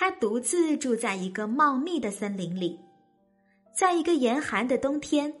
[0.00, 2.78] 他独自住在一个茂密的森林里，
[3.74, 5.34] 在一个严寒的冬天，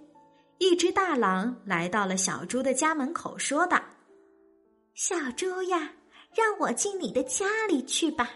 [0.58, 3.80] 一只大狼来到了小猪的家门口，说道
[4.94, 5.92] ：“小猪呀，
[6.34, 8.30] 让我进你的家里去吧。”“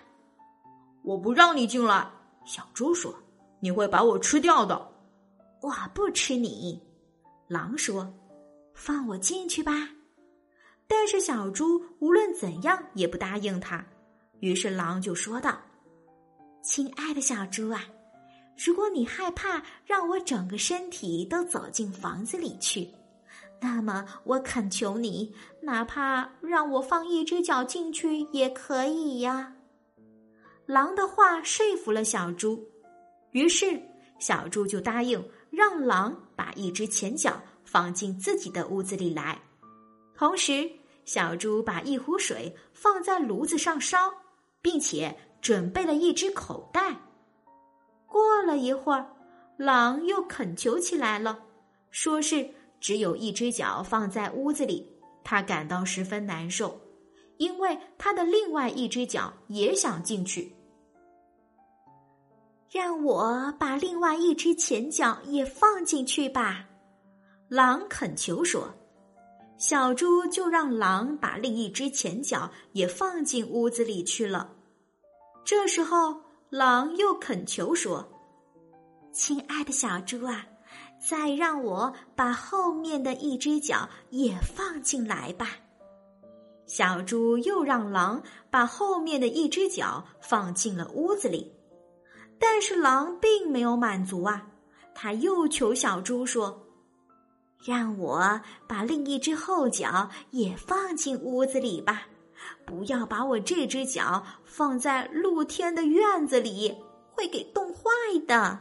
[1.02, 2.08] 我不让你进来。”
[2.46, 3.12] 小猪说
[3.58, 4.80] ，“你会把我吃掉的。
[5.60, 6.80] ”“我不吃你。”
[7.50, 8.08] 狼说
[8.74, 9.72] ，“放我进去吧。”
[10.86, 13.84] 但是小猪无论怎样也不答应他，
[14.38, 15.60] 于是狼就说道。
[16.62, 17.84] 亲爱的小猪啊，
[18.56, 22.88] 如果你害怕让我整个身体都走进房子里去，
[23.60, 29.52] 那么我恳求你，哪怕让我放一只脚进去也可以呀。
[30.64, 32.64] 狼的话说服了小猪，
[33.32, 33.80] 于是
[34.20, 39.36] 小猪就答应让狼把一只前脚放进自己的屋子里来。
[40.14, 40.70] 同时，
[41.04, 43.98] 小猪把一壶水放在炉子上烧，
[44.62, 45.12] 并且。
[45.42, 46.96] 准备了一只口袋。
[48.06, 49.06] 过了一会儿，
[49.58, 51.38] 狼又恳求起来了，
[51.90, 52.48] 说是
[52.80, 54.88] 只有一只脚放在屋子里，
[55.22, 56.80] 他感到十分难受，
[57.38, 60.54] 因为他的另外一只脚也想进去。
[62.70, 66.64] 让我把另外一只前脚也放进去吧，
[67.48, 68.72] 狼恳求说。
[69.58, 74.50] 小猪就让狼把另一只前脚也放进屋子里去了。
[75.44, 78.08] 这时候，狼又恳求说
[79.12, 80.46] ：“亲爱的小猪啊，
[81.00, 85.48] 再让我把后面的一只脚也放进来吧。”
[86.64, 91.52] 小猪又让狼把后面的一只脚放进了屋子里，
[92.38, 94.46] 但是狼并没有满足啊，
[94.94, 96.66] 他又求小猪说
[97.66, 102.06] ：“让我把另一只后脚也放进屋子里吧。”
[102.64, 106.76] 不要把我这只脚放在露天的院子里，
[107.10, 107.82] 会给冻坏
[108.26, 108.58] 的。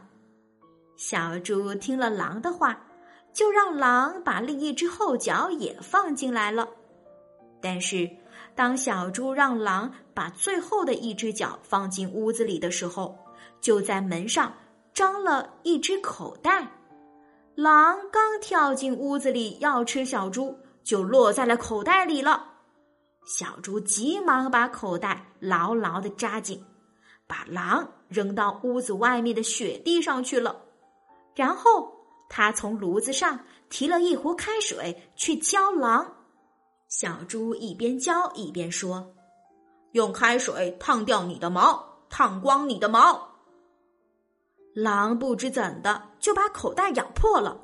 [0.95, 2.85] 小猪听了狼的话，
[3.33, 6.67] 就让狼把另一只后脚也放进来了。
[7.61, 8.09] 但是，
[8.55, 13.17] 当小猪让狼把最后的一只脚放进屋子里的时候，
[13.61, 14.53] 就在门上
[14.93, 16.67] 装了一只口袋。
[17.55, 22.50] 狼刚跳进屋子里要吃小猪，就落在了口袋里了。
[23.25, 26.65] 小猪急忙把口袋牢牢的扎紧，
[27.27, 30.61] 把狼扔到屋子外面的雪地上去了。
[31.35, 31.93] 然后
[32.27, 33.39] 他从炉子上
[33.69, 36.13] 提了一壶开水去浇狼。
[36.89, 39.13] 小猪一边浇一边说
[39.93, 43.29] ：“用开水烫掉你的毛，烫光你的毛。”
[44.75, 47.61] 狼不知怎的就把口袋咬破了。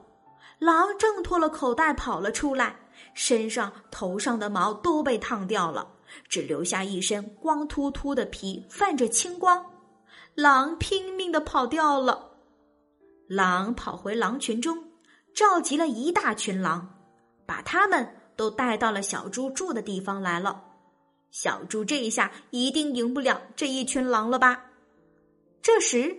[0.59, 2.79] 狼挣脱了口袋跑了出来。
[3.13, 5.87] 身上、头上的毛都被烫掉了，
[6.27, 9.65] 只留下一身光秃秃的皮，泛着青光。
[10.35, 12.31] 狼拼命的跑掉了。
[13.27, 14.83] 狼跑回狼群中，
[15.33, 16.95] 召集了一大群狼，
[17.45, 20.63] 把他们都带到了小猪住的地方来了。
[21.31, 24.63] 小猪这一下一定赢不了这一群狼了吧？
[25.61, 26.15] 这时，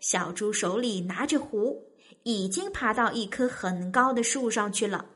[0.00, 1.82] 小猪手里拿着壶，
[2.24, 5.06] 已经爬到一棵很高的树上去了。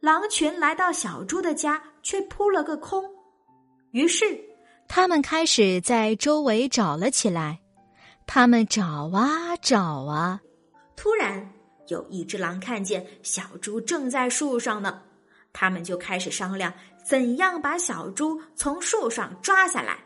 [0.00, 3.04] 狼群来到小猪的家，却扑了个空。
[3.90, 4.38] 于是，
[4.86, 7.58] 他们开始在周围找了起来。
[8.26, 10.40] 他们找啊找啊，
[10.94, 11.50] 突然
[11.88, 15.02] 有一只狼看见小猪正在树上呢，
[15.52, 16.72] 他们就开始商量
[17.02, 19.98] 怎样把小猪从树上抓下来。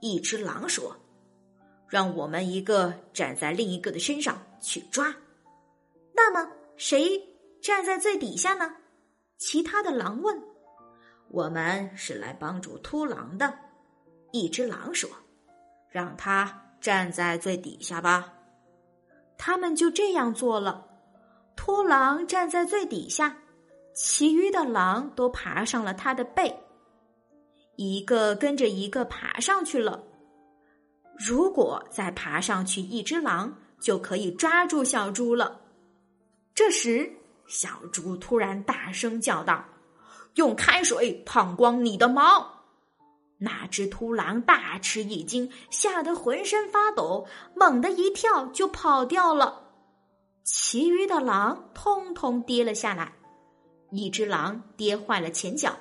[0.00, 0.94] 一只狼说
[1.88, 5.14] ：“让我们一个站在另一个的身上去抓。”
[6.12, 6.46] 那么，
[6.76, 7.18] 谁
[7.62, 8.70] 站在最底下呢？
[9.46, 10.42] 其他的狼问
[11.28, 13.52] ：“我们是来帮助秃狼的。”
[14.32, 15.06] 一只狼说
[15.92, 18.32] ：“让他站在最底下吧。”
[19.36, 20.86] 他们就这样做了。
[21.56, 23.36] 秃狼站在最底下，
[23.92, 26.58] 其余的狼都爬上了他的背，
[27.76, 30.02] 一个跟着一个爬上去了。
[31.18, 35.60] 如果再爬上去一只狼，就可以抓住小猪了。
[36.54, 37.12] 这时。
[37.46, 39.64] 小猪突然大声叫道
[40.36, 42.50] ：“用开水烫光你的毛！”
[43.38, 49.62] 那只秃狼大吃一惊，吓得浑身发抖，猛地一跳就跑掉了。
[50.44, 53.12] 其余的狼通通跌了下来，
[53.90, 55.76] 一只狼跌坏了前脚，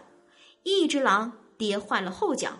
[0.63, 2.51] 一只狼跌坏了后脚，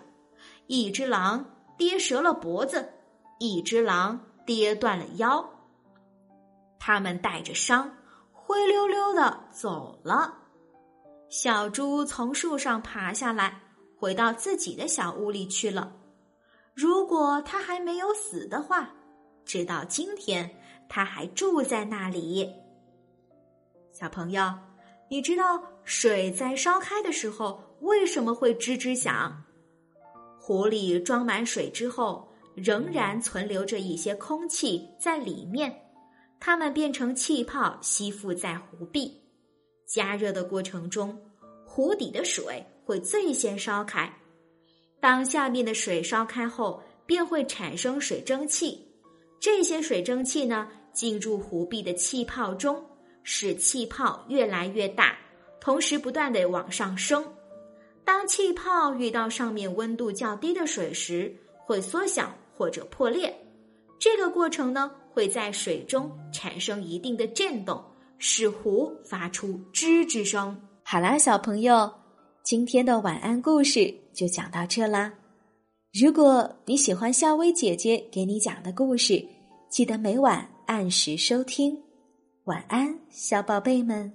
[0.68, 1.44] 一只狼
[1.76, 2.92] 跌折了脖子，
[3.38, 5.44] 一只狼跌断了腰。
[6.78, 7.90] 他们带着伤，
[8.46, 10.34] 灰溜溜的走了。
[11.28, 13.60] 小猪从树上爬下来。
[13.96, 15.90] 回到自己的小屋里去了。
[16.74, 18.92] 如果他还没有死的话，
[19.46, 20.50] 直到今天
[20.90, 22.52] 他还住在那里。
[23.92, 24.52] 小朋友，
[25.08, 29.42] 你知道水在烧开的时候为什么会吱吱响？
[30.38, 35.74] 壶里装满水之后，仍然存留着一些空气在里面，
[36.46, 39.18] 它们变成气泡吸附在壶壁。
[39.86, 41.18] 加热的过程中，
[41.64, 42.62] 壶底的水。
[42.84, 44.14] 会最先烧开，
[45.00, 48.78] 当下面的水烧开后，便会产生水蒸气。
[49.40, 52.84] 这些水蒸气呢，进入壶壁的气泡中，
[53.22, 55.16] 使气泡越来越大，
[55.62, 57.24] 同时不断的往上升。
[58.04, 63.34] 当气泡遇到上面温度较低的水时，会缩小或者破裂。
[63.98, 67.82] 这个过程呢，会在水中产生一定的震动，
[68.18, 70.60] 使壶发出吱吱声。
[70.82, 71.90] 好啦，小朋友。
[72.42, 75.10] 今天的晚安故事就讲到这啦。
[75.98, 79.24] 如果你喜欢夏薇姐姐给你讲的故事，
[79.70, 81.74] 记得每晚按时收听。
[82.44, 84.14] 晚安，小宝贝们。